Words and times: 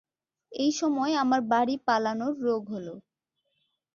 এই 0.51 0.71
সময় 0.71 1.13
আমার 1.23 1.41
বাড়ি-পালোনর 1.51 2.33
রোগ 2.39 2.61
হল। 2.69 2.87